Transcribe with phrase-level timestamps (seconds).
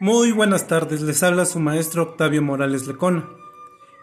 [0.00, 3.28] Muy buenas tardes, les habla su maestro Octavio Morales Lecona.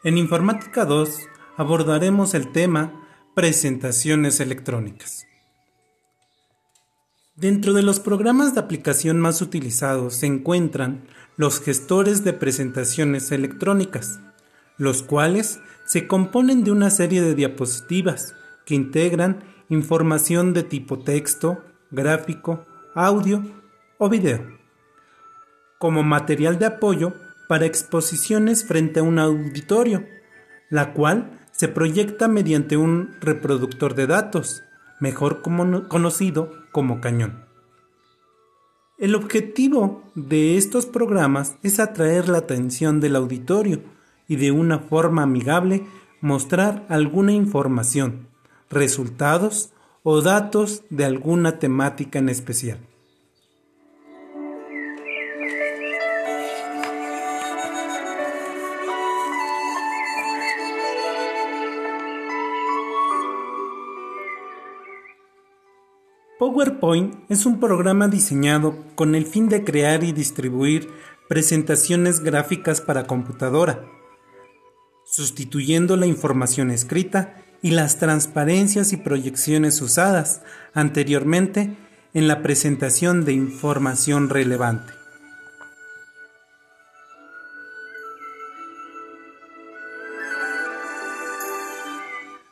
[0.04, 1.22] En Informática 2
[1.56, 5.26] abordaremos el tema presentaciones electrónicas.
[7.38, 14.20] Dentro de los programas de aplicación más utilizados se encuentran los gestores de presentaciones electrónicas,
[14.78, 21.64] los cuales se componen de una serie de diapositivas que integran información de tipo texto,
[21.90, 22.66] gráfico,
[22.96, 23.42] audio
[23.98, 24.65] o video
[25.78, 27.14] como material de apoyo
[27.48, 30.06] para exposiciones frente a un auditorio,
[30.70, 34.64] la cual se proyecta mediante un reproductor de datos,
[35.00, 37.46] mejor conocido como cañón.
[38.98, 43.82] El objetivo de estos programas es atraer la atención del auditorio
[44.28, 45.86] y de una forma amigable
[46.22, 48.28] mostrar alguna información,
[48.70, 49.72] resultados
[50.04, 52.80] o datos de alguna temática en especial.
[66.38, 70.90] PowerPoint es un programa diseñado con el fin de crear y distribuir
[71.30, 73.86] presentaciones gráficas para computadora,
[75.06, 80.42] sustituyendo la información escrita y las transparencias y proyecciones usadas
[80.74, 81.78] anteriormente
[82.14, 84.92] en la presentación de información relevante.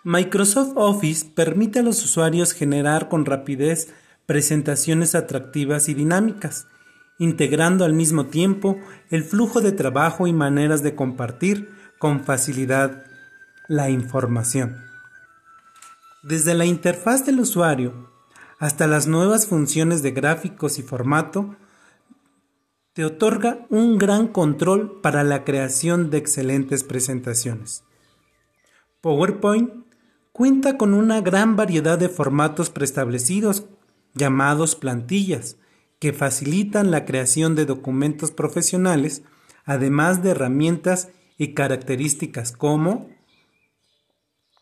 [0.06, 3.94] Microsoft Office permite a los usuarios generar con rapidez
[4.26, 6.68] presentaciones atractivas y dinámicas,
[7.20, 8.78] integrando al mismo tiempo
[9.10, 13.06] el flujo de trabajo y maneras de compartir con facilidad
[13.70, 14.84] la información.
[16.22, 18.10] Desde la interfaz del usuario
[18.60, 21.56] hasta las nuevas funciones de gráficos y formato,
[22.92, 27.86] te otorga un gran control para la creación de excelentes presentaciones.
[29.02, 29.83] PowerPoint
[30.34, 33.66] cuenta con una gran variedad de formatos preestablecidos
[34.16, 35.58] llamados plantillas,
[36.00, 39.24] que facilitan la creación de documentos profesionales,
[39.64, 41.08] además de herramientas
[41.38, 43.10] y características como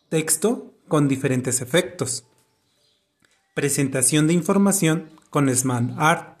[0.08, 2.24] texto con diferentes efectos,
[3.54, 6.38] presentación de información con Smart Art,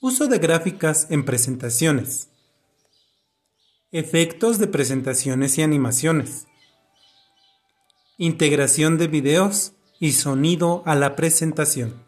[0.00, 2.30] uso de gráficas en presentaciones,
[3.92, 6.47] efectos de presentaciones y animaciones,
[8.20, 12.02] integración de videos y sonido a la presentación.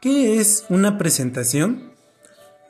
[0.00, 1.92] ¿Qué es una presentación?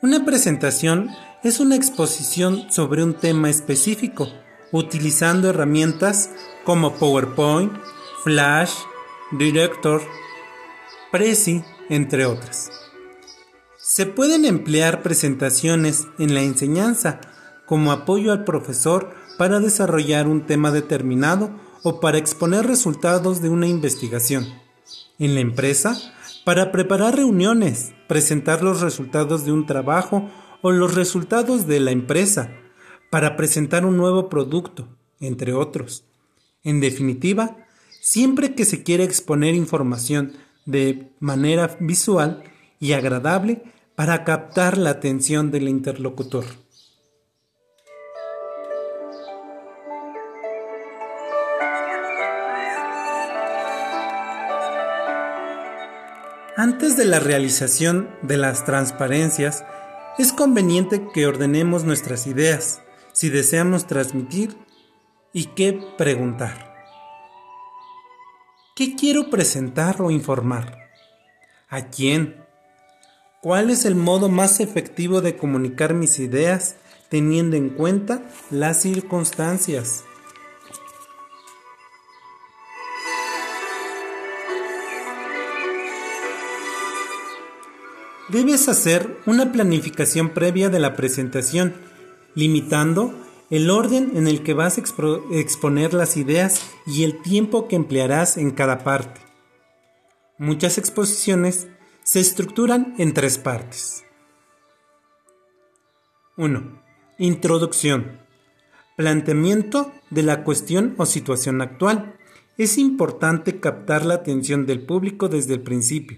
[0.03, 1.09] Una presentación
[1.43, 4.29] es una exposición sobre un tema específico,
[4.71, 6.29] utilizando herramientas
[6.63, 7.73] como PowerPoint,
[8.23, 8.73] Flash,
[9.31, 10.03] Director,
[11.11, 12.71] Prezi, entre otras.
[13.77, 17.21] Se pueden emplear presentaciones en la enseñanza
[17.65, 21.51] como apoyo al profesor para desarrollar un tema determinado
[21.83, 24.47] o para exponer resultados de una investigación.
[25.19, 25.95] En la empresa,
[26.45, 30.29] para preparar reuniones, presentar los resultados de un trabajo
[30.61, 32.51] o los resultados de la empresa,
[33.11, 34.87] para presentar un nuevo producto,
[35.19, 36.03] entre otros.
[36.63, 37.57] En definitiva,
[38.01, 40.33] siempre que se quiere exponer información
[40.65, 42.43] de manera visual
[42.79, 43.63] y agradable
[43.95, 46.45] para captar la atención del interlocutor.
[56.55, 59.65] Antes de la realización de las transparencias,
[60.17, 62.81] es conveniente que ordenemos nuestras ideas
[63.11, 64.55] si deseamos transmitir
[65.33, 66.72] y qué preguntar.
[68.75, 70.89] ¿Qué quiero presentar o informar?
[71.69, 72.43] ¿A quién?
[73.39, 76.77] ¿Cuál es el modo más efectivo de comunicar mis ideas
[77.07, 80.05] teniendo en cuenta las circunstancias?
[88.29, 91.75] Debes hacer una planificación previa de la presentación,
[92.33, 93.22] limitando
[93.53, 94.81] el orden en el que vas a
[95.31, 99.21] exponer las ideas y el tiempo que emplearás en cada parte.
[100.39, 101.67] Muchas exposiciones
[102.03, 104.05] se estructuran en tres partes.
[106.35, 106.81] 1.
[107.19, 108.21] Introducción.
[108.97, 112.15] Planteamiento de la cuestión o situación actual.
[112.57, 116.17] Es importante captar la atención del público desde el principio.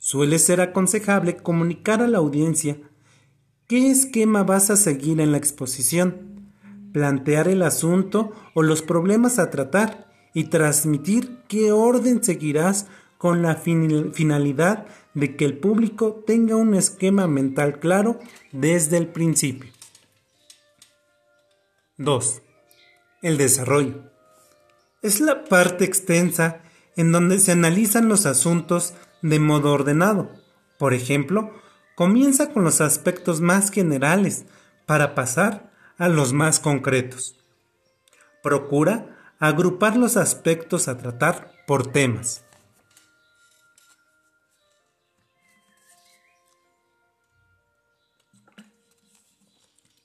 [0.00, 2.76] Suele ser aconsejable comunicar a la audiencia
[3.68, 6.35] qué esquema vas a seguir en la exposición
[6.96, 12.86] plantear el asunto o los problemas a tratar y transmitir qué orden seguirás
[13.18, 18.18] con la finalidad de que el público tenga un esquema mental claro
[18.50, 19.70] desde el principio.
[21.98, 22.40] 2.
[23.20, 24.10] El desarrollo.
[25.02, 26.62] Es la parte extensa
[26.96, 30.30] en donde se analizan los asuntos de modo ordenado.
[30.78, 31.50] Por ejemplo,
[31.94, 34.46] comienza con los aspectos más generales
[34.86, 37.36] para pasar a los más concretos.
[38.42, 42.44] Procura agrupar los aspectos a tratar por temas.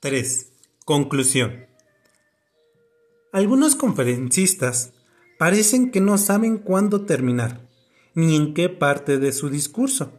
[0.00, 0.48] ¡3!
[0.84, 1.66] Conclusión.
[3.32, 4.92] Algunos conferencistas
[5.38, 7.60] parecen que no saben cuándo terminar,
[8.14, 10.12] ni en qué parte de su discurso.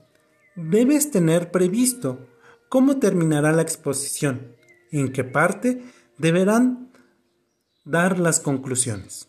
[0.56, 2.28] Debes tener previsto
[2.70, 4.56] cómo terminará la exposición,
[5.00, 5.81] en qué parte
[6.18, 6.92] deberán
[7.84, 9.28] dar las conclusiones.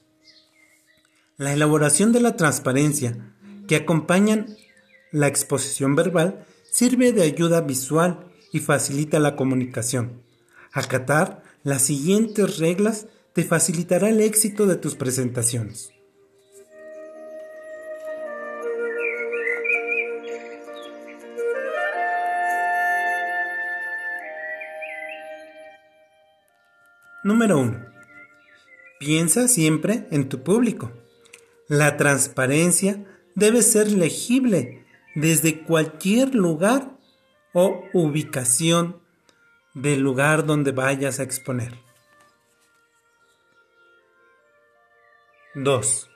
[1.36, 3.34] La elaboración de la transparencia
[3.66, 4.46] que acompañan
[5.10, 10.22] la exposición verbal sirve de ayuda visual y facilita la comunicación.
[10.72, 15.90] Acatar las siguientes reglas te facilitará el éxito de tus presentaciones.
[27.24, 27.86] Número 1.
[29.00, 30.92] Piensa siempre en tu público.
[31.68, 33.02] La transparencia
[33.34, 34.84] debe ser legible
[35.14, 36.98] desde cualquier lugar
[37.54, 39.00] o ubicación
[39.72, 41.78] del lugar donde vayas a exponer.
[45.54, 46.10] 2.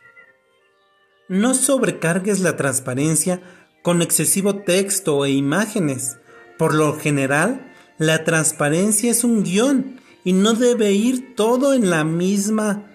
[1.28, 3.40] No sobrecargues la transparencia
[3.82, 6.18] con excesivo texto e imágenes.
[6.58, 12.04] Por lo general, la transparencia es un guion y no debe ir todo en la
[12.04, 12.90] misma.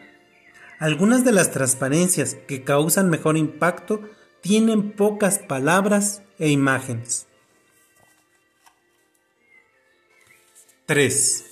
[0.80, 4.02] Algunas de las transparencias que causan mejor impacto
[4.42, 7.28] tienen pocas palabras e imágenes.
[10.86, 11.46] 3.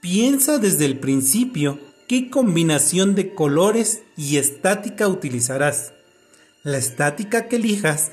[0.00, 1.78] Piensa desde el principio
[2.08, 5.92] qué combinación de colores y estática utilizarás.
[6.62, 8.10] La estática que elijas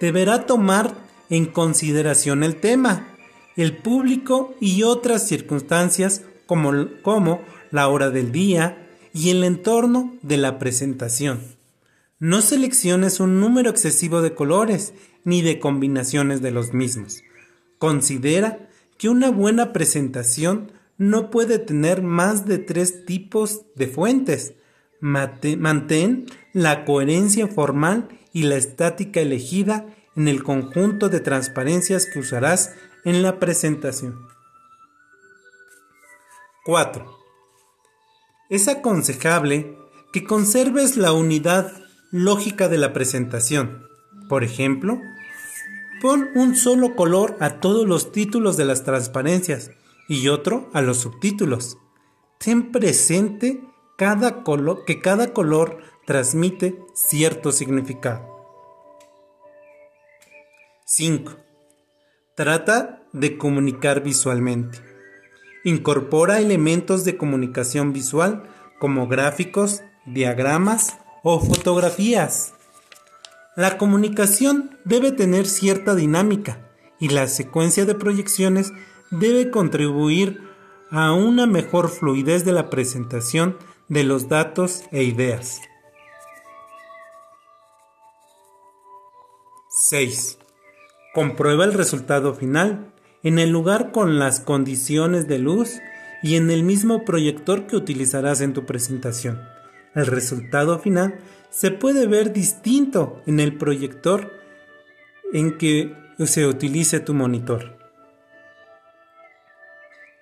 [0.00, 0.94] deberá tomar
[1.30, 3.16] en consideración el tema,
[3.56, 10.58] el público y otras circunstancias como, la hora del día y el entorno de la
[10.58, 11.40] presentación.
[12.18, 14.94] No selecciones un número excesivo de colores
[15.24, 17.22] ni de combinaciones de los mismos.
[17.78, 18.68] Considera
[18.98, 24.54] que una buena presentación no puede tener más de tres tipos de fuentes.
[25.00, 29.86] mantén la coherencia formal y la estática elegida
[30.16, 32.74] en el conjunto de transparencias que usarás
[33.04, 34.33] en la presentación.
[36.64, 37.04] 4.
[38.48, 39.76] Es aconsejable
[40.14, 41.70] que conserves la unidad
[42.10, 43.86] lógica de la presentación.
[44.30, 44.98] Por ejemplo,
[46.00, 49.72] pon un solo color a todos los títulos de las transparencias
[50.08, 51.76] y otro a los subtítulos.
[52.38, 53.62] Ten presente
[53.98, 54.42] cada
[54.86, 58.26] que cada color transmite cierto significado.
[60.86, 61.30] 5.
[62.34, 64.93] Trata de comunicar visualmente.
[65.64, 68.44] Incorpora elementos de comunicación visual
[68.78, 72.52] como gráficos, diagramas o fotografías.
[73.56, 78.72] La comunicación debe tener cierta dinámica y la secuencia de proyecciones
[79.10, 80.42] debe contribuir
[80.90, 83.56] a una mejor fluidez de la presentación
[83.88, 85.60] de los datos e ideas.
[89.70, 90.38] 6.
[91.14, 92.93] Comprueba el resultado final
[93.24, 95.80] en el lugar con las condiciones de luz
[96.22, 99.42] y en el mismo proyector que utilizarás en tu presentación.
[99.94, 101.18] El resultado final
[101.50, 104.30] se puede ver distinto en el proyector
[105.32, 107.78] en que se utilice tu monitor.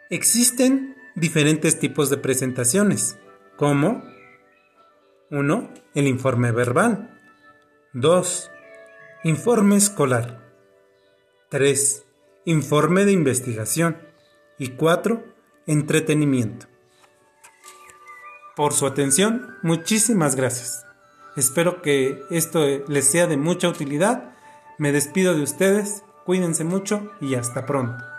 [0.09, 3.19] Existen diferentes tipos de presentaciones,
[3.57, 4.03] como
[5.31, 5.71] 1.
[5.95, 7.19] El informe verbal.
[7.95, 8.51] 2.
[9.25, 10.41] Informe escolar.
[11.49, 12.07] 3.
[12.45, 13.99] Informe de investigación.
[14.59, 15.25] Y 4.
[15.67, 16.67] Entretenimiento.
[18.57, 20.85] Por su atención, muchísimas gracias.
[21.37, 24.35] Espero que esto les sea de mucha utilidad.
[24.77, 28.12] Me despido de ustedes, cuídense mucho y hasta pronto.